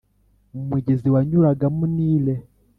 [0.57, 2.33] umugezi wanyuragamo nile.